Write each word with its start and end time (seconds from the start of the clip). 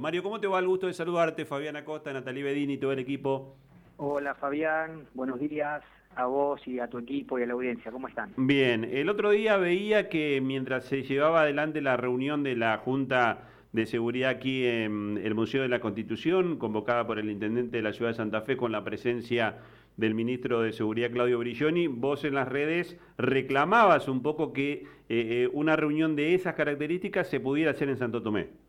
Mario, 0.00 0.22
¿cómo 0.22 0.40
te 0.40 0.46
va? 0.46 0.58
El 0.58 0.66
gusto 0.66 0.86
de 0.86 0.94
saludarte, 0.94 1.44
Fabián 1.44 1.76
Acosta, 1.76 2.12
Natalie 2.12 2.42
Bedini 2.42 2.74
y 2.74 2.78
todo 2.78 2.92
el 2.92 2.98
equipo. 2.98 3.56
Hola 3.96 4.34
Fabián, 4.34 5.06
buenos 5.14 5.38
días 5.38 5.82
a 6.16 6.26
vos 6.26 6.66
y 6.66 6.78
a 6.80 6.88
tu 6.88 6.98
equipo 6.98 7.38
y 7.38 7.42
a 7.42 7.46
la 7.46 7.52
audiencia, 7.52 7.90
¿cómo 7.92 8.08
están? 8.08 8.32
Bien, 8.36 8.84
el 8.84 9.08
otro 9.08 9.30
día 9.30 9.56
veía 9.56 10.08
que 10.08 10.40
mientras 10.40 10.84
se 10.84 11.02
llevaba 11.02 11.42
adelante 11.42 11.80
la 11.80 11.96
reunión 11.96 12.42
de 12.42 12.56
la 12.56 12.78
Junta 12.78 13.48
de 13.72 13.86
Seguridad 13.86 14.30
aquí 14.30 14.66
en 14.66 15.20
el 15.22 15.34
Museo 15.34 15.62
de 15.62 15.68
la 15.68 15.80
Constitución, 15.80 16.58
convocada 16.58 17.06
por 17.06 17.18
el 17.18 17.30
Intendente 17.30 17.76
de 17.76 17.82
la 17.82 17.92
Ciudad 17.92 18.12
de 18.12 18.16
Santa 18.16 18.42
Fe 18.42 18.56
con 18.56 18.72
la 18.72 18.84
presencia 18.84 19.58
del 19.96 20.14
ministro 20.14 20.60
de 20.62 20.72
Seguridad 20.72 21.10
Claudio 21.10 21.38
Brilloni, 21.38 21.86
vos 21.86 22.24
en 22.24 22.34
las 22.34 22.48
redes 22.48 22.96
reclamabas 23.16 24.08
un 24.08 24.22
poco 24.22 24.52
que 24.52 24.72
eh, 24.72 24.84
eh, 25.08 25.50
una 25.52 25.76
reunión 25.76 26.16
de 26.16 26.34
esas 26.34 26.54
características 26.54 27.28
se 27.28 27.40
pudiera 27.40 27.72
hacer 27.72 27.88
en 27.88 27.96
Santo 27.96 28.22
Tomé. 28.22 28.63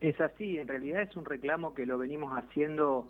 Es 0.00 0.20
así, 0.20 0.58
en 0.58 0.68
realidad 0.68 1.02
es 1.02 1.16
un 1.16 1.24
reclamo 1.24 1.74
que 1.74 1.86
lo 1.86 1.98
venimos 1.98 2.36
haciendo 2.36 3.08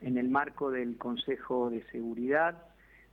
en 0.00 0.18
el 0.18 0.28
marco 0.28 0.70
del 0.70 0.98
Consejo 0.98 1.70
de 1.70 1.82
Seguridad, 1.90 2.62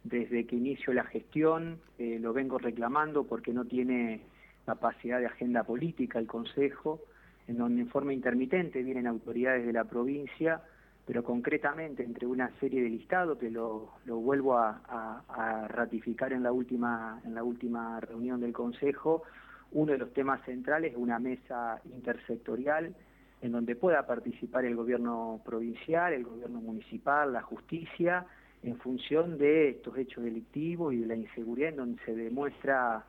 desde 0.03 0.45
que 0.45 0.55
inició 0.55 0.93
la 0.93 1.03
gestión, 1.05 1.79
eh, 1.97 2.17
lo 2.19 2.33
vengo 2.33 2.57
reclamando 2.57 3.23
porque 3.23 3.53
no 3.53 3.65
tiene 3.65 4.21
capacidad 4.65 5.19
de 5.19 5.27
agenda 5.27 5.63
política 5.63 6.19
el 6.19 6.27
Consejo, 6.27 6.99
en 7.47 7.57
donde 7.57 7.81
en 7.81 7.89
forma 7.89 8.13
intermitente 8.13 8.83
vienen 8.83 9.07
autoridades 9.07 9.65
de 9.65 9.73
la 9.73 9.85
provincia, 9.85 10.61
pero 11.05 11.23
concretamente 11.23 12.03
entre 12.03 12.27
una 12.27 12.51
serie 12.59 12.81
de 12.83 12.89
listados 12.89 13.37
que 13.37 13.49
lo, 13.49 13.93
vuelvo 14.05 14.57
a, 14.57 14.81
a, 15.27 15.67
ratificar 15.67 16.33
en 16.33 16.43
la 16.43 16.51
última 16.51 17.21
en 17.25 17.35
la 17.35 17.43
última 17.43 17.99
reunión 17.99 18.39
del 18.39 18.53
Consejo, 18.53 19.23
uno 19.71 19.93
de 19.93 19.97
los 19.97 20.13
temas 20.13 20.43
centrales 20.45 20.91
es 20.91 20.97
una 20.97 21.19
mesa 21.19 21.81
intersectorial 21.85 22.93
en 23.41 23.51
donde 23.51 23.75
pueda 23.75 24.05
participar 24.05 24.65
el 24.65 24.75
gobierno 24.75 25.41
provincial, 25.43 26.13
el 26.13 26.23
gobierno 26.23 26.61
municipal, 26.61 27.33
la 27.33 27.41
justicia, 27.41 28.25
en 28.63 28.77
función 28.77 29.37
de 29.37 29.69
estos 29.69 29.97
hechos 29.97 30.23
delictivos 30.23 30.93
y 30.93 30.97
de 30.97 31.07
la 31.07 31.15
inseguridad, 31.15 31.69
en 31.69 31.75
donde 31.77 32.03
se 32.03 32.15
demuestra 32.15 33.03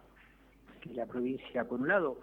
que 0.81 0.95
la 0.95 1.07
provincia, 1.07 1.65
por 1.65 1.81
un 1.81 1.89
lado, 1.89 2.19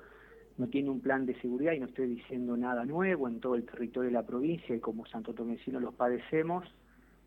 no 0.57 0.67
tiene 0.67 0.89
un 0.89 0.99
plan 0.99 1.25
de 1.25 1.39
seguridad 1.39 1.73
y 1.73 1.79
no 1.79 1.85
estoy 1.85 2.07
diciendo 2.07 2.57
nada 2.57 2.83
nuevo 2.83 3.27
en 3.27 3.39
todo 3.39 3.55
el 3.55 3.65
territorio 3.65 4.09
de 4.09 4.13
la 4.13 4.25
provincia 4.25 4.75
y 4.75 4.79
como 4.79 5.05
Santo 5.05 5.33
Tomecino 5.33 5.79
los 5.79 5.93
padecemos, 5.93 6.65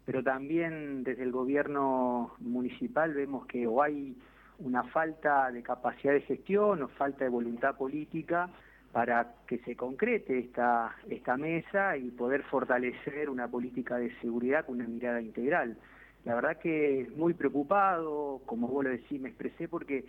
pero 0.05 0.23
también 0.23 1.05
desde 1.05 1.23
el 1.23 1.31
gobierno 1.31 2.35
municipal 2.41 3.15
vemos 3.15 3.47
que 3.47 3.67
o 3.67 3.81
hay 3.83 4.17
una 4.59 4.83
falta 4.85 5.51
de 5.51 5.63
capacidad 5.63 6.13
de 6.13 6.21
gestión 6.23 6.83
o 6.83 6.89
falta 6.89 7.25
de 7.25 7.31
voluntad 7.31 7.77
política 7.77 8.51
para 8.93 9.35
que 9.47 9.59
se 9.59 9.75
concrete 9.75 10.39
esta, 10.39 10.95
esta 11.09 11.37
mesa 11.37 11.97
y 11.97 12.11
poder 12.11 12.43
fortalecer 12.45 13.31
una 13.31 13.49
política 13.49 13.97
de 13.97 14.15
seguridad 14.21 14.67
con 14.67 14.77
una 14.77 14.87
mirada 14.87 15.23
integral. 15.23 15.77
La 16.25 16.35
verdad 16.35 16.59
que 16.59 17.11
muy 17.17 17.35
preocupado, 17.35 18.43
como 18.47 18.69
vos 18.69 18.85
lo 18.85 18.91
decís, 18.91 19.21
me 19.21 19.31
expresé 19.31 19.67
porque 19.67 20.05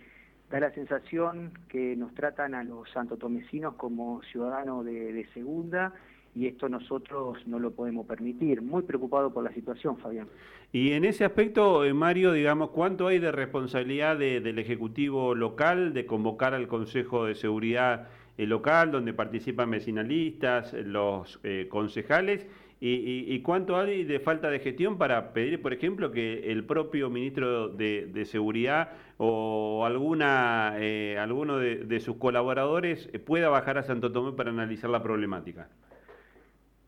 da 0.50 0.60
la 0.60 0.70
sensación 0.72 1.52
que 1.68 1.96
nos 1.96 2.14
tratan 2.14 2.54
a 2.54 2.62
los 2.62 2.88
santotomecinos 2.90 3.74
como 3.74 4.22
ciudadanos 4.30 4.84
de, 4.84 5.26
segunda 5.32 5.92
y 6.34 6.46
esto 6.46 6.68
nosotros 6.68 7.38
no 7.46 7.58
lo 7.58 7.72
podemos 7.72 8.06
permitir. 8.06 8.60
Muy 8.60 8.82
preocupado 8.82 9.32
por 9.32 9.44
la 9.44 9.52
situación, 9.52 9.96
Fabián. 9.98 10.28
Y 10.72 10.92
en 10.92 11.04
ese 11.04 11.24
aspecto, 11.24 11.84
eh, 11.84 11.94
Mario, 11.94 12.32
digamos, 12.32 12.70
¿cuánto 12.70 13.06
hay 13.06 13.18
de 13.18 13.32
responsabilidad 13.32 14.18
del 14.18 14.58
Ejecutivo 14.58 15.34
local 15.34 15.94
de 15.94 16.06
convocar 16.06 16.52
al 16.52 16.68
Consejo 16.68 17.24
de 17.24 17.34
Seguridad 17.36 18.08
local 18.38 18.90
donde 18.90 19.12
participan 19.12 19.70
vecinalistas, 19.70 20.72
los 20.72 21.40
eh, 21.44 21.68
concejales, 21.70 22.46
y, 22.86 23.40
cuánto 23.40 23.78
hay 23.78 24.04
de 24.04 24.20
falta 24.20 24.50
de 24.50 24.58
gestión 24.58 24.98
para 24.98 25.32
pedir, 25.32 25.62
por 25.62 25.72
ejemplo, 25.72 26.10
que 26.10 26.52
el 26.52 26.64
propio 26.64 27.08
ministro 27.08 27.68
de, 27.68 28.24
Seguridad 28.26 28.90
o 29.16 29.86
alguna 29.86 30.74
eh, 30.76 31.16
alguno 31.18 31.56
de, 31.58 32.00
sus 32.00 32.16
colaboradores 32.16 33.08
pueda 33.24 33.48
bajar 33.48 33.78
a 33.78 33.84
Santo 33.84 34.12
Tomé 34.12 34.32
para 34.32 34.50
analizar 34.50 34.90
la 34.90 35.02
problemática. 35.02 35.68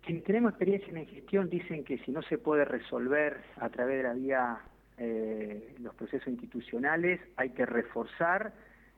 Quienes 0.04 0.24
tenemos 0.24 0.50
experiencia 0.50 0.92
en 0.92 1.06
gestión 1.06 1.48
dicen 1.48 1.82
que 1.82 1.98
si 1.98 2.10
no 2.10 2.20
se 2.22 2.36
puede 2.36 2.66
resolver 2.66 3.38
a 3.56 3.70
través 3.70 3.96
de 3.96 4.02
la 4.02 4.12
vía 4.12 4.58
eh, 4.98 5.74
los 5.80 5.94
procesos 5.94 6.28
institucionales, 6.28 7.20
hay 7.36 7.50
que 7.50 7.64
reforzar 7.64 8.52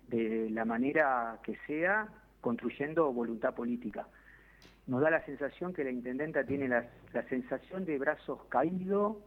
de 0.08 0.50
la 0.50 0.64
manera 0.64 1.38
que 1.44 1.56
sea 1.66 2.08
construyendo 2.40 3.12
voluntad 3.12 3.54
política. 3.54 4.06
Nos 4.86 5.02
da 5.02 5.10
la 5.10 5.24
sensación 5.24 5.74
que 5.74 5.84
la 5.84 5.90
intendenta 5.90 6.44
tiene 6.44 6.66
la, 6.66 6.88
sensación 7.28 7.84
de 7.84 7.98
brazos 7.98 8.42
caídos 8.48 9.18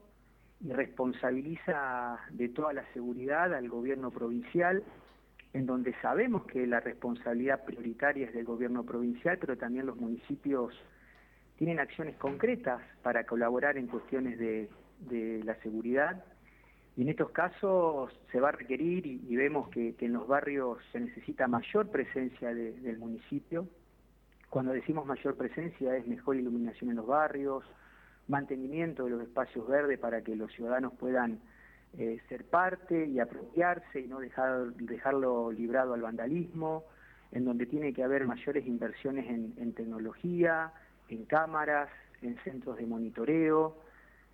y 0.60 0.74
responsabiliza 0.74 2.20
de 2.32 2.50
toda 2.50 2.74
la 2.74 2.84
seguridad 2.94 3.54
al 3.54 3.70
gobierno 3.70 4.10
provincial, 4.10 4.84
en 5.54 5.66
donde 5.66 5.94
sabemos 6.02 6.46
que 6.46 6.66
la 6.66 6.80
responsabilidad 6.80 7.64
prioritaria 7.64 8.26
es 8.26 8.34
del 8.34 8.46
gobierno 8.46 8.84
provincial, 8.84 9.38
pero 9.40 9.58
también 9.58 9.86
los 9.86 9.98
municipios 9.98 10.74
tienen 11.58 11.80
acciones 11.80 12.16
concretas 12.16 12.82
para 13.04 13.26
colaborar 13.26 13.78
en 13.78 13.86
cuestiones 13.86 14.40
de, 14.40 14.68
la 15.44 15.54
seguridad. 15.62 16.24
En 17.02 17.10
estos 17.10 17.32
casos 17.32 18.16
se 18.32 18.40
va 18.40 18.50
a 18.50 18.52
requerir, 18.52 19.08
y, 19.08 19.36
vemos 19.36 19.70
que, 19.70 19.96
en 20.00 20.14
los 20.14 20.28
barrios 20.28 20.78
se 20.92 21.00
necesita 21.00 21.48
mayor 21.48 21.90
presencia 21.90 22.54
del 22.54 23.00
municipio. 23.00 23.68
Cuando 24.52 24.72
decimos 24.72 25.08
mayor 25.08 25.36
presencia 25.36 25.98
es 25.98 26.06
mejor 26.06 26.36
iluminación 26.36 26.92
en 26.92 26.98
los 26.98 27.08
barrios, 27.08 27.64
mantenimiento 28.28 29.06
de 29.06 29.10
los 29.10 29.24
espacios 29.24 29.68
verdes 29.68 29.98
para 29.98 30.22
que 30.22 30.36
los 30.36 30.52
ciudadanos 30.52 30.94
puedan 30.94 31.40
eh, 31.98 32.22
ser 32.30 32.46
parte 32.46 33.08
y 33.08 33.20
apropiarse 33.20 34.02
y 34.02 34.08
no 34.08 34.20
dejar, 34.20 34.72
dejarlo 34.76 35.52
librado 35.52 35.96
al 35.96 36.04
vandalismo, 36.04 36.84
en 37.32 37.46
donde 37.46 37.66
tiene 37.66 37.94
que 37.94 38.04
haber 38.04 38.28
mayores 38.28 38.64
inversiones 38.68 39.28
en 39.28 39.74
tecnología, 39.74 40.72
en 41.10 41.26
cámaras, 41.26 41.90
en 42.22 42.38
centros 42.44 42.78
de 42.78 42.86
monitoreo, 42.86 43.76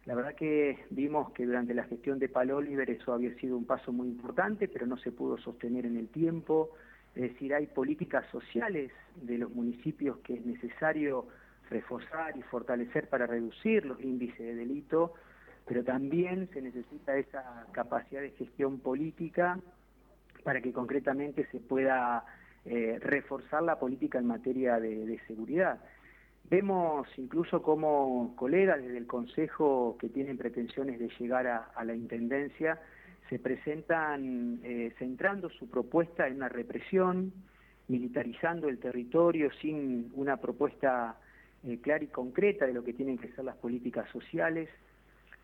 la 0.08 0.16
verdad 0.16 0.36
que 0.36 0.86
vimos 0.90 1.34
que 1.34 1.46
durante 1.46 1.74
la 1.74 1.84
gestión 1.84 2.18
de 2.18 2.30
Palo 2.30 2.56
Oliver 2.56 2.90
eso 2.90 3.12
había 3.12 3.34
sido 3.36 3.58
un 3.58 3.66
paso 3.66 3.92
muy 3.92 4.08
importante, 4.08 4.70
pero 4.70 4.88
no 4.88 4.96
se 4.96 5.12
pudo 5.12 5.38
sostener 5.38 5.86
en 5.86 5.98
el 5.98 6.08
tiempo. 6.08 6.70
Es 7.14 7.34
decir, 7.34 7.54
hay 7.54 7.68
políticas 7.68 8.26
sociales 8.32 8.90
de 9.22 9.38
los 9.38 9.54
municipios 9.54 10.20
que 10.20 10.36
es 10.36 10.46
necesario 10.46 11.28
reforzar 11.70 12.38
y 12.38 12.42
fortalecer 12.44 13.10
para 13.10 13.28
reducir 13.28 13.86
los 13.86 14.02
índices 14.02 14.40
de 14.40 14.56
delito, 14.56 15.14
pero 15.68 15.84
también 15.84 16.48
se 16.54 16.62
necesita 16.62 17.18
esa 17.18 17.68
capacidad 17.74 18.22
de 18.22 18.32
gestión 18.32 18.80
política 18.80 19.60
para 20.46 20.62
que 20.62 20.72
concretamente 20.72 21.46
se 21.52 21.60
pueda 21.60 22.24
eh, 22.64 22.98
reforzar 23.02 23.62
la 23.62 23.78
política 23.78 24.20
en 24.20 24.28
materia 24.28 24.80
de 24.80 25.20
seguridad. 25.28 25.82
Vemos 26.50 27.08
incluso 27.18 27.62
como 27.62 28.34
colegas 28.38 28.82
desde 28.82 28.98
el 28.98 29.06
Consejo 29.06 29.98
que 30.00 30.08
tienen 30.08 30.38
pretensiones 30.38 30.98
de 30.98 31.10
llegar 31.20 31.46
a, 31.46 31.84
la 31.84 31.94
Intendencia 31.94 32.80
se 33.30 33.38
presentan 33.38 34.62
eh, 34.64 34.94
centrando 34.98 35.50
su 35.50 35.70
propuesta 35.70 36.26
en 36.28 36.38
una 36.38 36.48
represión, 36.48 37.34
militarizando 37.90 38.70
el 38.70 38.80
territorio 38.80 39.52
sin 39.62 40.10
una 40.14 40.38
propuesta 40.38 41.18
eh, 41.66 41.80
clara 41.82 42.06
y 42.06 42.08
concreta 42.08 42.66
de 42.66 42.74
lo 42.74 42.86
que 42.86 42.94
tienen 42.94 43.18
que 43.18 43.28
ser 43.34 43.44
las 43.44 43.58
políticas 43.58 44.10
sociales, 44.12 44.70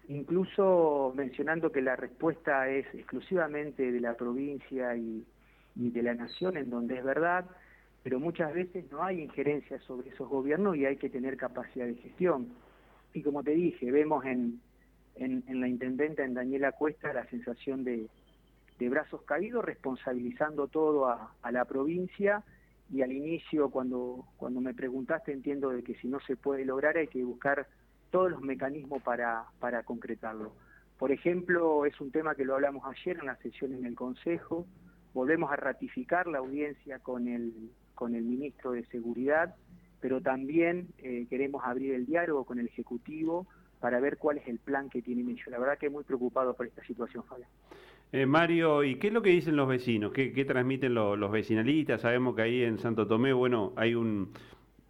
incluso 0.08 1.12
mencionando 1.18 1.74
que 1.74 1.82
la 1.82 1.98
respuesta 1.98 2.70
es 2.70 2.86
exclusivamente 2.94 3.92
de 3.92 4.00
la 4.00 4.16
provincia 4.16 4.96
y 4.96 5.26
de 5.76 6.02
la 6.02 6.14
nación, 6.14 6.56
en 6.56 6.70
donde 6.70 6.98
es 6.98 7.04
verdad, 7.04 7.46
pero 8.04 8.20
muchas 8.20 8.54
veces 8.54 8.92
no 8.92 9.02
hay 9.02 9.22
injerencia 9.22 9.80
sobre 9.82 10.10
esos 10.10 10.28
gobiernos 10.28 10.76
y 10.76 10.86
hay 10.86 10.98
que 10.98 11.10
tener 11.10 11.38
capacidad 11.38 11.86
de 11.86 11.96
gestión. 11.96 12.50
Y 13.14 13.24
como 13.24 13.44
te 13.44 13.52
dije, 13.52 13.92
vemos 13.92 14.26
en, 14.26 14.60
en, 15.16 15.62
la 15.62 15.68
intendenta, 15.68 16.24
en 16.24 16.34
Daniela 16.34 16.74
Cuesta, 16.74 17.14
la 17.14 17.26
sensación 17.28 17.86
de, 17.86 18.08
de 18.78 18.90
brazos 18.90 19.22
caídos, 19.24 19.64
responsabilizando 19.64 20.68
todo 20.68 21.08
a, 21.08 21.34
a, 21.42 21.52
la 21.52 21.64
provincia 21.64 22.44
y 22.92 23.02
al 23.04 23.14
inicio, 23.14 23.70
cuando, 23.70 24.26
cuando 24.36 24.60
me 24.60 24.74
preguntaste, 24.74 25.32
entiendo 25.32 25.70
de 25.70 25.82
que 25.84 25.96
si 25.96 26.10
no 26.10 26.20
se 26.20 26.36
puede 26.36 26.66
lograr 26.66 26.98
hay 26.98 27.08
que 27.08 27.24
buscar 27.24 27.68
todos 28.12 28.30
los 28.30 28.42
mecanismos 28.42 29.02
para, 29.02 29.46
para 29.60 29.84
concretarlo. 29.84 30.52
Por 31.00 31.12
ejemplo, 31.12 31.86
es 31.86 32.00
un 32.02 32.12
tema 32.12 32.36
que 32.36 32.46
lo 32.46 32.56
hablamos 32.56 32.84
ayer 32.86 33.18
en 33.18 33.28
la 33.28 33.38
sesión 33.38 33.74
en 33.74 33.86
el 33.86 33.96
Consejo, 33.96 34.68
volvemos 35.14 35.52
a 35.52 35.56
ratificar 35.56 36.28
la 36.28 36.40
audiencia 36.40 37.00
con 37.00 37.28
el 37.28 37.72
con 37.96 38.16
el 38.16 38.24
ministro 38.24 38.72
de 38.72 38.86
Seguridad, 38.86 39.56
pero 40.00 40.22
también 40.22 40.88
eh, 40.98 41.26
queremos 41.30 41.64
abrir 41.66 41.94
el 41.94 42.06
diálogo 42.06 42.44
con 42.44 42.60
el 42.60 42.68
Ejecutivo 42.68 43.48
para 43.80 44.00
ver 44.00 44.18
cuál 44.18 44.38
es 44.38 44.48
el 44.48 44.60
plan 44.60 44.90
que 44.90 45.02
tienen 45.02 45.30
ellos. 45.30 45.48
La 45.48 45.60
verdad 45.60 45.78
que 45.78 45.90
muy 45.90 46.04
preocupado 46.04 46.54
por 46.56 46.66
esta 46.66 46.84
situación, 46.86 47.24
Fabián. 47.24 47.50
Eh, 48.14 48.26
Mario, 48.26 48.84
¿y 48.84 48.96
qué 48.96 49.08
es 49.08 49.14
lo 49.14 49.22
que 49.22 49.32
dicen 49.32 49.56
los 49.56 49.68
vecinos? 49.68 50.12
¿Qué, 50.14 50.46
transmiten 50.46 50.94
los 50.94 51.32
vecinalistas? 51.32 52.02
Sabemos 52.02 52.36
que 52.36 52.44
ahí 52.44 52.62
en 52.62 52.78
Santo 52.78 53.08
Tomé, 53.08 53.34
bueno, 53.34 53.74
hay 53.76 53.96
un, 53.96 54.32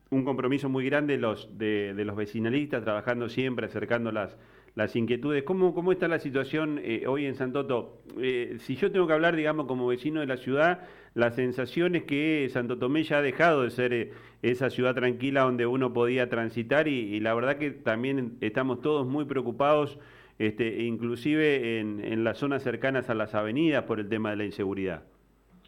compromiso 0.09 0.67
muy 0.67 0.85
grande 0.85 1.13
de, 1.17 1.93
los 2.05 2.15
vecinalistas, 2.15 2.83
trabajando 2.83 3.29
siempre, 3.29 3.65
acercando 3.65 4.11
las, 4.11 4.37
las 4.75 4.95
inquietudes. 4.95 5.43
¿Cómo, 5.43 5.73
¿Cómo 5.73 5.91
está 5.91 6.07
la 6.07 6.19
situación 6.19 6.79
eh, 6.83 7.05
hoy 7.07 7.25
en 7.25 7.35
Santo 7.35 8.01
Eh, 8.19 8.57
si 8.59 8.75
yo 8.75 8.91
tengo 8.91 9.07
que 9.07 9.13
hablar, 9.13 9.35
digamos, 9.35 9.67
como 9.67 9.87
vecino 9.87 10.19
de 10.19 10.27
la 10.27 10.37
ciudad, 10.37 10.87
la 11.13 11.31
sensación 11.31 11.95
es 11.95 12.03
que 12.03 12.49
Santo 12.51 12.77
Tomé 12.79 13.03
ya 13.03 13.17
ha 13.17 13.21
dejado 13.21 13.63
de 13.63 13.69
ser 13.69 13.93
eh, 13.93 14.11
esa 14.41 14.69
ciudad 14.69 14.95
tranquila 14.95 15.41
donde 15.41 15.65
uno 15.65 15.93
podía 15.93 16.29
transitar 16.29 16.87
y, 16.87 17.19
la 17.19 17.33
verdad 17.33 17.57
que 17.57 17.71
también 17.71 18.37
estamos 18.41 18.81
todos 18.81 19.07
muy 19.07 19.25
preocupados, 19.25 19.99
este, 20.39 20.83
inclusive 20.83 21.79
en, 21.79 22.03
en 22.03 22.23
las 22.23 22.39
zonas 22.39 22.63
cercanas 22.63 23.09
a 23.09 23.13
las 23.13 23.35
avenidas 23.35 23.83
por 23.83 23.99
el 23.99 24.09
tema 24.09 24.31
de 24.31 24.37
la 24.37 24.45
inseguridad. 24.45 25.03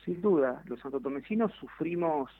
Sin 0.04 0.22
duda, 0.22 0.64
los 0.68 0.80
santotomecinos 0.80 1.52
sufrimos 1.54 2.32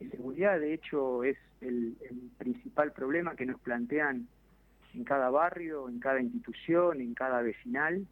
inseguridad, 0.00 0.60
de 0.60 0.74
hecho 0.74 1.24
es 1.24 1.36
el, 1.60 1.96
principal 2.38 2.92
problema 2.92 3.34
que 3.34 3.46
nos 3.46 3.60
plantean 3.60 4.28
en 4.96 5.04
cada 5.04 5.30
barrio, 5.30 5.88
en 5.88 6.00
cada 6.00 6.20
institución, 6.20 7.00
en 7.00 7.14
cada 7.14 7.42
vecinal, 7.42 8.06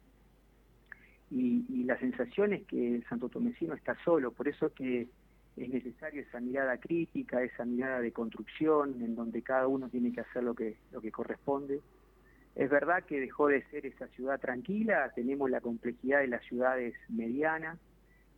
y, 1.31 1.83
la 1.83 1.99
sensación 1.99 2.53
es 2.53 2.63
que 2.63 2.95
el 2.95 3.05
santo 3.07 3.29
tomecino 3.29 3.73
está 3.73 3.97
solo, 4.03 4.31
por 4.31 4.47
eso 4.47 4.73
que 4.73 5.07
es 5.57 5.69
necesario 5.69 6.21
esa 6.21 6.39
mirada 6.39 6.77
crítica, 6.77 7.41
esa 7.41 7.65
mirada 7.65 7.99
de 7.99 8.11
construcción, 8.11 9.01
en 9.01 9.15
donde 9.15 9.41
cada 9.41 9.67
uno 9.67 9.89
tiene 9.89 10.11
que 10.11 10.21
hacer 10.21 10.43
lo 10.43 10.53
que, 10.53 10.77
lo 10.91 11.01
que 11.01 11.11
corresponde. 11.11 11.81
Es 12.55 12.69
verdad 12.69 13.03
que 13.03 13.19
dejó 13.19 13.47
de 13.47 13.63
ser 13.69 13.85
esa 13.85 14.07
ciudad 14.09 14.39
tranquila, 14.39 15.11
tenemos 15.15 15.49
la 15.49 15.61
complejidad 15.61 16.19
de 16.19 16.27
las 16.27 16.43
ciudades 16.45 16.95
medianas, 17.09 17.77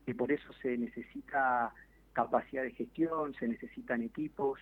y 0.06 0.14
por 0.14 0.32
eso 0.32 0.52
se 0.62 0.78
necesita 0.78 1.74
capacidad 2.14 2.64
de 2.64 2.72
gestión, 2.72 3.34
se 3.36 3.48
necesitan 3.48 4.02
equipos, 4.02 4.60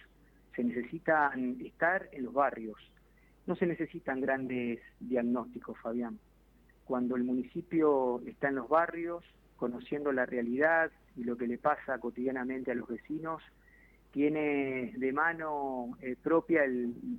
se 0.56 0.64
necesitan 0.64 1.62
estar 1.62 2.10
en 2.12 2.26
los 2.26 2.34
barrios. 2.34 2.78
No 3.46 3.56
se 3.56 3.66
necesitan 3.66 4.22
grandes 4.22 4.80
diagnósticos, 5.00 5.78
Fabián. 5.80 6.20
Cuando 6.86 7.16
el 7.16 7.24
municipio 7.24 8.22
está 8.26 8.50
en 8.50 8.56
los 8.56 8.70
barrios, 8.70 9.24
conociendo 9.56 10.12
la 10.12 10.26
realidad 10.26 10.92
y 11.16 11.24
lo 11.24 11.38
que 11.38 11.48
le 11.48 11.58
pasa 11.58 12.00
cotidianamente 12.00 12.72
a 12.72 12.76
los 12.76 12.88
vecinos, 12.88 13.42
tiene 14.12 14.94
de 14.96 15.12
mano 15.12 15.98
eh, 16.02 16.16
propia 16.22 16.64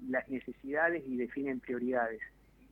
las 0.08 0.28
necesidades 0.28 1.04
y 1.06 1.16
definen 1.16 1.60
prioridades. 1.60 2.20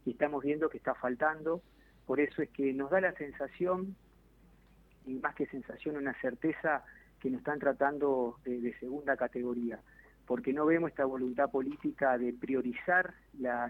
Y 0.06 0.12
estamos 0.12 0.42
viendo 0.42 0.68
que 0.68 0.78
está 0.78 0.94
faltando, 0.94 1.62
por 2.06 2.20
eso 2.20 2.42
es 2.42 2.50
que 2.50 2.72
nos 2.72 2.90
da 2.90 3.00
la 3.00 3.12
sensación 3.12 3.96
y 5.06 5.14
más 5.14 5.34
que 5.34 5.46
sensación, 5.46 5.96
una 5.96 6.18
certeza 6.20 6.84
que 7.20 7.30
nos 7.30 7.40
están 7.40 7.58
tratando 7.58 8.38
de, 8.44 8.74
segunda 8.80 9.16
categoría, 9.16 9.80
porque 10.26 10.52
no 10.52 10.66
vemos 10.66 10.90
esta 10.90 11.04
voluntad 11.04 11.50
política 11.50 12.16
de 12.18 12.32
priorizar 12.32 13.14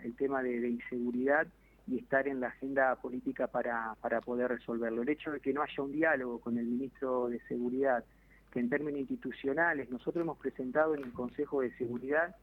el 0.03 0.15
tema 0.17 0.43
de, 0.43 0.69
inseguridad 0.69 1.47
y 1.87 1.99
estar 1.99 2.27
en 2.29 2.41
la 2.41 2.49
agenda 2.49 2.95
política 2.97 3.47
para, 3.47 3.95
para 4.01 4.21
poder 4.21 4.49
resolverlo. 4.49 5.03
El 5.03 5.09
hecho 5.09 5.33
de 5.33 5.41
que 5.41 5.53
no 5.53 5.62
haya 5.62 5.83
un 5.83 5.93
diálogo 5.93 6.41
con 6.41 6.56
el 6.59 6.67
ministro 6.67 7.29
de 7.29 7.41
Seguridad, 7.41 8.05
que 8.51 8.61
en 8.61 8.71
términos 8.71 9.01
institucionales 9.01 9.91
nosotros 9.91 10.23
hemos 10.23 10.39
presentado 10.39 10.95
en 10.95 11.05
el 11.05 11.12
Consejo 11.12 11.61
de 11.61 11.77
Seguridad 11.77 12.35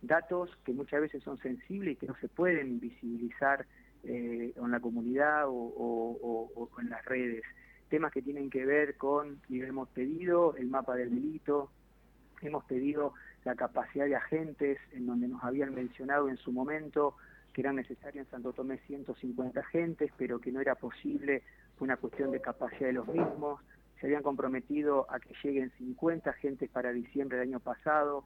datos 0.00 0.50
que 0.64 0.72
muchas 0.72 1.00
veces 1.00 1.22
son 1.22 1.38
sensibles 1.38 1.94
y 1.94 1.96
que 1.96 2.06
no 2.06 2.16
se 2.20 2.28
pueden 2.28 2.78
visibilizar 2.78 3.66
eh, 4.04 4.52
en 4.54 4.70
la 4.70 4.78
comunidad 4.78 5.44
o 5.48 6.70
en 6.80 6.90
las 6.90 7.04
redes 7.04 7.42
temas 7.88 8.12
que 8.12 8.22
tienen 8.22 8.50
que 8.50 8.64
ver 8.64 8.96
con, 8.96 9.40
y 9.48 9.60
hemos 9.62 9.88
pedido 9.90 10.56
el 10.56 10.68
mapa 10.68 10.96
del 10.96 11.10
delito, 11.10 11.70
hemos 12.42 12.64
pedido 12.64 13.14
la 13.46 13.54
capacidad 13.54 14.06
de 14.06 14.16
agentes, 14.16 14.78
en 14.92 15.06
donde 15.06 15.28
nos 15.28 15.42
habían 15.42 15.74
mencionado 15.74 16.28
en 16.28 16.36
su 16.36 16.52
momento 16.52 17.14
que 17.52 17.62
eran 17.62 17.76
necesarios 17.76 18.26
en 18.26 18.30
Santo 18.30 18.52
Tomé 18.52 18.78
150 18.86 19.60
agentes, 19.60 20.12
pero 20.18 20.40
que 20.40 20.52
no 20.52 20.60
era 20.60 20.74
posible, 20.74 21.42
fue 21.76 21.86
una 21.86 21.96
cuestión 21.96 22.30
de 22.30 22.40
capacidad 22.40 22.88
de 22.88 22.92
los 22.92 23.06
mismos, 23.06 23.62
se 23.98 24.06
habían 24.06 24.22
comprometido 24.22 25.06
a 25.08 25.20
que 25.20 25.32
lleguen 25.42 25.70
50 25.78 26.28
agentes 26.28 26.68
para 26.68 26.92
diciembre 26.92 27.38
del 27.38 27.48
año 27.48 27.60
pasado, 27.60 28.24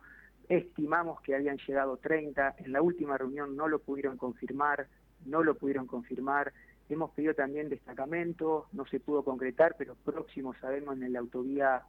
estimamos 0.49 1.21
que 1.21 1.37
habían 1.37 1.59
llegado 1.59 1.99
30, 1.99 2.57
en 2.59 2.73
la 2.73 2.83
última 2.83 3.17
reunión 3.17 3.55
no 3.55 3.69
lo 3.69 3.79
pudieron 3.79 4.17
confirmar, 4.17 4.89
no 5.27 5.45
lo 5.45 5.55
pudieron 5.55 5.87
confirmar, 5.87 6.53
Hemos 6.91 7.13
pedido 7.13 7.35
también 7.35 7.69
destacamento, 7.69 8.67
no 8.73 8.85
se 8.85 8.99
pudo 8.99 9.23
concretar, 9.23 9.77
pero 9.79 9.95
próximo 9.95 10.55
sabemos 10.61 11.01
en 11.01 11.13
la 11.13 11.21
autovía 11.21 11.83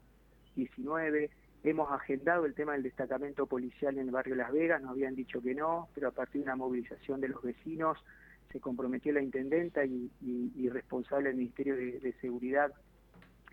19. 0.56 1.32
Hemos 1.64 1.92
agendado 1.92 2.46
el 2.46 2.56
tema 2.56 2.74
del 2.74 2.84
destacamento 2.84 3.46
policial 3.46 3.98
en 3.98 4.08
el 4.08 4.12
barrio 4.12 4.36
Las 4.36 4.52
Vegas, 4.52 4.82
nos 4.82 4.92
habían 4.92 5.16
dicho 5.16 5.42
que 5.42 5.54
no, 5.54 5.90
pero 5.94 6.08
a 6.08 6.12
partir 6.12 6.42
de 6.42 6.46
una 6.46 6.56
movilización 6.56 7.22
de 7.22 7.28
los 7.28 7.42
vecinos 7.44 8.00
se 8.52 8.60
comprometió 8.60 9.14
la 9.14 9.22
intendenta 9.22 9.86
y, 9.86 10.70
responsable 10.70 11.30
del 11.30 11.38
Ministerio 11.38 11.76
de, 11.76 12.14
Seguridad 12.20 12.74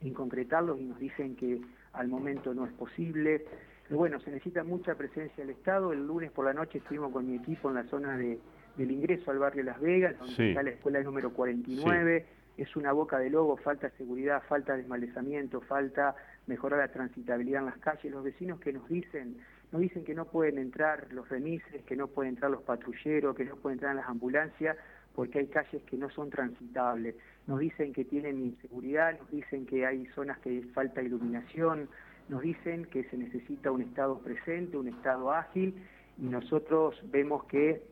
en 0.00 0.14
concretarlos 0.14 0.81
y 0.81 0.84
nos 0.84 0.99
dicen 0.99 1.37
que 1.37 1.60
al 1.93 2.08
momento 2.08 2.55
no 2.55 2.64
es 2.66 2.72
posible. 2.72 3.44
Pero 3.84 3.99
bueno, 3.99 4.20
se 4.20 4.31
necesita 4.31 4.64
mucha 4.64 4.94
presencia 4.94 5.44
del 5.44 5.50
Estado. 5.50 5.93
El 5.93 6.06
lunes 6.06 6.31
por 6.31 6.44
la 6.44 6.52
noche 6.52 6.78
estuvimos 6.78 7.12
con 7.12 7.26
mi 7.26 7.37
equipo 7.37 7.69
en 7.69 7.75
la 7.75 7.84
zona 7.84 8.16
de, 8.16 8.38
del 8.76 8.90
ingreso 8.90 9.31
al 9.31 9.38
barrio 9.38 9.64
Las 9.64 9.81
Vegas, 9.81 10.19
donde 10.19 10.50
está 10.50 10.62
la 10.62 10.70
escuela 10.70 11.00
número 11.00 11.32
49, 11.32 12.26
es 12.56 12.75
una 12.75 12.93
boca 12.93 13.19
de 13.19 13.31
lobo, 13.31 13.56
falta 13.56 13.90
seguridad, 13.90 14.43
falta 14.49 14.76
desmalezamiento, 14.76 15.61
falta 15.61 16.16
mejorar 16.49 16.81
la 16.81 16.89
transitabilidad 16.89 17.61
en 17.61 17.67
las 17.67 17.79
calles. 17.79 18.11
Los 18.11 18.25
vecinos 18.25 18.59
que 18.59 18.73
nos 18.73 18.89
dicen, 18.89 19.37
nos 19.71 19.81
dicen 19.81 20.05
que 20.05 20.15
no 20.15 20.25
pueden 20.25 20.59
entrar 20.59 21.12
los 21.12 21.29
remises, 21.29 21.85
que 21.85 21.95
no 21.95 22.09
pueden 22.09 22.31
entrar 22.31 22.50
los 22.50 22.62
patrulleros, 22.62 23.37
que 23.37 23.45
no 23.45 23.56
pueden 23.56 23.77
entrar 23.77 23.95
las 23.95 24.09
ambulancias, 24.09 24.77
porque 25.15 25.39
hay 25.41 25.47
calles 25.47 25.83
que 25.83 25.97
no 25.97 26.11
son 26.11 26.31
transitables. 26.31 27.15
Nos 27.47 27.61
dicen 27.61 27.93
que 27.93 28.05
tienen 28.05 28.41
inseguridad, 28.41 29.19
nos 29.19 29.31
dicen 29.31 29.67
que 29.67 29.87
hay 29.87 30.06
zonas 30.15 30.39
que 30.39 30.62
falta 30.73 31.03
iluminación, 31.03 31.89
nos 32.29 32.43
dicen 32.43 32.87
que 32.87 33.05
se 33.05 33.17
necesita 33.17 33.71
un 33.71 33.83
Estado 33.83 34.19
presente, 34.19 34.77
un 34.77 34.89
Estado 34.89 35.33
ágil, 35.33 35.75
y 36.19 36.27
nosotros 36.27 37.00
vemos 37.11 37.45
que 37.45 37.83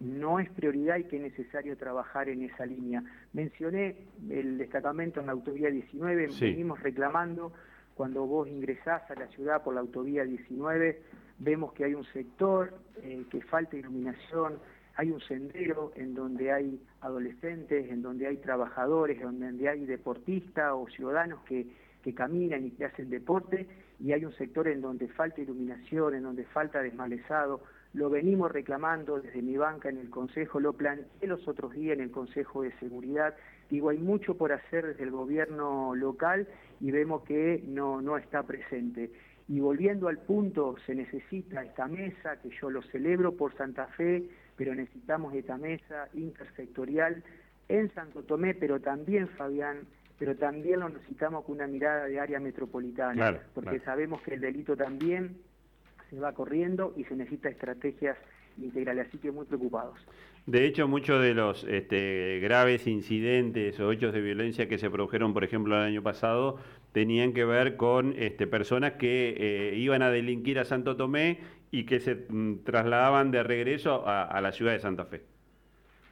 no 0.00 0.38
es 0.38 0.50
prioridad 0.50 0.98
y 0.98 1.04
que 1.04 1.16
es 1.16 1.22
necesario 1.22 1.76
trabajar 1.76 2.28
en 2.28 2.42
esa 2.42 2.66
línea. 2.66 3.02
Mencioné 3.32 3.96
el 4.28 4.58
destacamento 4.58 5.20
en 5.20 5.26
la 5.26 5.32
autovía 5.32 5.70
19, 5.70 6.28
venimos 6.40 6.80
reclamando, 6.82 7.52
cuando 7.94 8.26
vos 8.26 8.48
ingresás 8.48 9.08
a 9.10 9.14
la 9.14 9.28
ciudad 9.28 9.62
por 9.62 9.74
la 9.74 9.80
autovía 9.80 10.24
19, 10.24 11.00
vemos 11.38 11.72
que 11.72 11.84
hay 11.84 11.94
un 11.94 12.04
sector 12.06 12.74
eh, 12.96 13.24
que 13.30 13.40
falta 13.42 13.76
iluminación, 13.76 14.58
hay 14.96 15.10
un 15.10 15.20
sendero 15.20 15.92
en 15.96 16.14
donde 16.14 16.52
hay 16.52 16.80
adolescentes, 17.00 17.90
en 17.90 18.02
donde 18.02 18.26
hay 18.26 18.36
trabajadores, 18.38 19.20
en 19.20 19.40
donde 19.40 19.68
hay 19.68 19.84
deportistas 19.84 20.72
o 20.74 20.86
ciudadanos 20.88 21.42
que, 21.44 21.66
que 22.02 22.14
caminan 22.14 22.66
y 22.66 22.70
que 22.72 22.84
hacen 22.84 23.10
deporte, 23.10 23.66
y 24.00 24.12
hay 24.12 24.24
un 24.24 24.32
sector 24.34 24.68
en 24.68 24.80
donde 24.80 25.08
falta 25.08 25.40
iluminación, 25.40 26.14
en 26.14 26.22
donde 26.22 26.44
falta 26.44 26.82
desmalezado, 26.82 27.62
lo 27.94 28.10
venimos 28.10 28.50
reclamando 28.50 29.20
desde 29.20 29.40
mi 29.40 29.56
banca 29.56 29.88
en 29.88 29.98
el 29.98 30.10
Consejo, 30.10 30.58
lo 30.58 30.72
planteé 30.72 31.28
los 31.28 31.46
otros 31.46 31.72
días 31.72 31.96
en 31.96 32.04
el 32.04 32.10
Consejo 32.10 32.62
de 32.62 32.72
Seguridad. 32.78 33.34
Digo, 33.70 33.90
hay 33.90 33.98
mucho 33.98 34.36
por 34.36 34.52
hacer 34.52 34.86
desde 34.86 35.04
el 35.04 35.10
gobierno 35.10 35.94
local 35.94 36.46
y 36.80 36.90
vemos 36.90 37.22
que 37.22 37.62
no, 37.66 38.00
no 38.00 38.16
está 38.16 38.42
presente. 38.42 39.10
Y 39.48 39.60
volviendo 39.60 40.08
al 40.08 40.18
punto, 40.18 40.76
se 40.86 40.94
necesita 40.94 41.62
esta 41.62 41.86
mesa, 41.86 42.40
que 42.40 42.50
yo 42.60 42.70
lo 42.70 42.82
celebro 42.82 43.36
por 43.36 43.54
Santa 43.56 43.86
Fe, 43.88 44.28
pero 44.56 44.74
necesitamos 44.74 45.34
esta 45.34 45.58
mesa 45.58 46.08
intersectorial 46.14 47.22
en 47.68 47.92
Santo 47.94 48.22
Tomé, 48.22 48.54
pero 48.54 48.80
también, 48.80 49.28
Fabián, 49.28 49.86
pero 50.18 50.36
también 50.36 50.80
lo 50.80 50.88
necesitamos 50.88 51.44
con 51.44 51.56
una 51.56 51.66
mirada 51.66 52.06
de 52.06 52.20
área 52.20 52.40
metropolitana, 52.40 53.40
porque 53.52 53.80
sabemos 53.80 54.22
que 54.22 54.34
el 54.34 54.40
delito 54.40 54.76
también 54.76 55.36
se 56.08 56.18
va 56.18 56.32
corriendo 56.32 56.94
y 56.96 57.04
se 57.04 57.16
necesita 57.16 57.48
estrategias 57.48 58.16
integrales, 58.58 59.08
así 59.08 59.18
que 59.18 59.30
muy 59.30 59.46
preocupados. 59.46 59.98
De 60.46 60.66
hecho, 60.66 60.86
muchos 60.88 61.22
de 61.22 61.32
los 61.32 61.64
este, 61.64 62.38
graves 62.42 62.86
incidentes 62.86 63.80
o 63.80 63.90
hechos 63.90 64.12
de 64.12 64.20
violencia 64.20 64.68
que 64.68 64.76
se 64.76 64.90
produjeron, 64.90 65.32
por 65.32 65.42
ejemplo, 65.42 65.76
el 65.76 65.82
año 65.82 66.02
pasado, 66.02 66.58
tenían 66.92 67.32
que 67.32 67.44
ver 67.44 67.76
con 67.76 68.14
este, 68.16 68.46
personas 68.46 68.92
que 68.92 69.34
eh, 69.36 69.76
iban 69.76 70.02
a 70.02 70.10
delinquir 70.10 70.58
a 70.58 70.64
Santo 70.64 70.96
Tomé 70.96 71.40
y 71.70 71.86
que 71.86 71.98
se 71.98 72.14
mm, 72.28 72.62
trasladaban 72.62 73.32
de 73.32 73.42
regreso 73.42 74.04
a, 74.06 74.40
la 74.40 74.52
ciudad 74.52 74.72
de 74.72 74.78
Santa 74.78 75.06
Fe. 75.06 75.22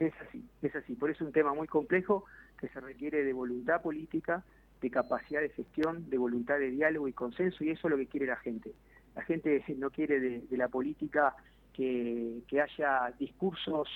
Es 0.01 0.13
así, 0.27 0.45
es 0.61 0.75
así. 0.75 0.95
Por 0.95 1.11
eso 1.11 1.23
es 1.23 1.29
un 1.29 1.33
tema 1.33 1.55
muy 1.55 1.69
complejo 1.69 2.25
que 2.59 2.69
se 2.69 2.81
requiere 2.81 3.23
de 3.23 3.33
voluntad 3.33 3.81
política, 3.81 4.45
de 4.81 4.91
capacidad 4.91 5.41
de 5.41 5.51
gestión, 5.51 6.11
de 6.11 6.19
voluntad 6.19 6.59
de 6.59 6.71
diálogo 6.71 7.07
y 7.07 7.13
consenso, 7.13 7.63
y 7.63 7.71
eso 7.71 7.87
es 7.87 7.91
lo 7.93 7.97
que 7.97 8.07
quiere 8.07 8.27
la 8.27 8.37
gente. 8.37 8.73
La 9.15 9.23
gente 9.23 9.63
no 9.77 9.91
quiere 9.91 10.19
de, 10.19 10.57
la 10.57 10.67
política 10.69 11.37
que, 11.73 12.43
haya 12.53 13.13
discursos 13.19 13.89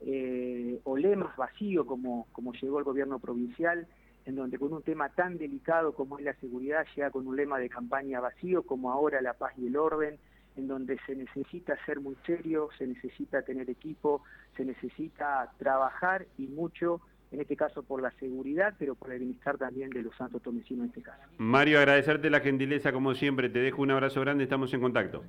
eh, 0.00 0.80
o 0.84 0.96
lemas 0.96 1.36
vacíos 1.36 1.86
como, 1.86 2.26
como 2.32 2.52
llegó 2.52 2.78
el 2.78 2.84
gobierno 2.84 3.18
provincial, 3.18 3.86
en 4.26 4.36
donde 4.36 4.58
con 4.58 4.72
un 4.72 4.82
tema 4.82 5.08
tan 5.10 5.38
delicado 5.38 5.94
como 5.94 6.18
es 6.18 6.24
la 6.24 6.34
seguridad 6.34 6.86
llega 6.94 7.10
con 7.10 7.26
un 7.26 7.36
lema 7.36 7.58
de 7.58 7.68
campaña 7.68 8.20
vacío, 8.20 8.62
como 8.62 8.90
ahora 8.90 9.20
la 9.20 9.34
paz 9.34 9.52
y 9.58 9.66
el 9.66 9.76
orden, 9.76 10.18
en 10.56 10.68
donde 10.68 10.98
se 11.06 11.14
necesita 11.14 11.76
ser 11.86 12.00
muy 12.00 12.16
serio, 12.26 12.68
se 12.76 12.86
necesita 12.86 13.42
tener 13.42 13.70
equipo, 13.70 14.22
se 14.56 14.64
necesita 14.64 15.52
trabajar 15.58 16.26
y 16.38 16.46
mucho, 16.48 17.00
en 17.30 17.40
este 17.40 17.56
caso 17.56 17.82
por 17.82 18.02
la 18.02 18.10
seguridad, 18.12 18.74
pero 18.78 18.94
por 18.94 19.12
el 19.12 19.20
bienestar 19.20 19.56
también 19.56 19.90
de 19.90 20.02
los 20.02 20.14
santos 20.16 20.42
tomecinos 20.42 20.84
en 20.84 20.88
este 20.88 21.02
caso. 21.02 21.22
Mario, 21.38 21.78
agradecerte 21.78 22.28
la 22.30 22.40
gentileza 22.40 22.92
como 22.92 23.14
siempre, 23.14 23.48
te 23.48 23.60
dejo 23.60 23.82
un 23.82 23.92
abrazo 23.92 24.20
grande, 24.20 24.44
estamos 24.44 24.72
en 24.74 24.80
contacto. 24.80 25.24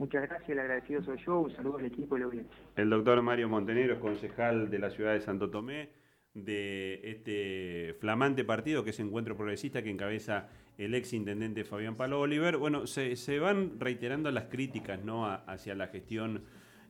Muchas 0.00 0.22
gracias, 0.22 0.48
el 0.48 0.58
agradecido 0.60 1.02
soy 1.02 1.18
yo, 1.26 1.40
un 1.40 1.54
saludo 1.54 1.76
al 1.76 1.84
equipo 1.84 2.16
y 2.16 2.20
la 2.20 2.24
audiencia. 2.24 2.56
El 2.74 2.88
doctor 2.88 3.20
Mario 3.20 3.50
Montenegro, 3.50 4.00
concejal 4.00 4.70
de 4.70 4.78
la 4.78 4.88
ciudad 4.88 5.12
de 5.12 5.20
Santo 5.20 5.50
Tomé, 5.50 5.90
de 6.32 7.02
este 7.04 7.94
flamante 8.00 8.42
partido 8.42 8.82
que 8.82 8.90
es 8.90 9.00
Encuentro 9.00 9.36
Progresista 9.36 9.82
que 9.82 9.90
encabeza 9.90 10.48
el 10.78 10.94
ex 10.94 11.12
intendente 11.12 11.64
Fabián 11.64 11.96
Palo 11.96 12.18
Oliver. 12.18 12.56
Bueno, 12.56 12.86
se, 12.86 13.38
van 13.40 13.78
reiterando 13.78 14.30
las 14.30 14.44
críticas 14.44 15.04
¿no? 15.04 15.26
hacia 15.26 15.74
la 15.74 15.88
gestión 15.88 16.44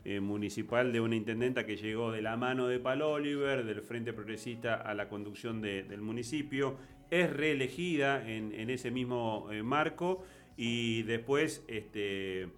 eh, 0.05 0.21
municipal 0.21 0.93
de 0.93 1.01
una 1.01 1.17
intendenta 1.17 1.67
que 1.67 1.77
llegó 1.77 2.13
de 2.13 2.23
la 2.23 2.37
mano 2.37 2.69
de 2.69 2.79
Palo 2.79 3.11
Oliver, 3.11 3.65
del 3.65 3.83
Frente 3.83 4.13
Progresista 4.13 4.77
a 4.77 4.95
la 4.95 5.09
conducción 5.09 5.61
del 5.61 6.01
municipio, 6.01 6.77
es 7.11 7.29
reelegida 7.29 8.25
en, 8.31 8.71
ese 8.71 8.93
mismo 8.93 9.49
eh, 9.51 9.65
marco 9.65 10.23
y 10.57 11.03
después 11.05 11.65
este, 11.67 12.51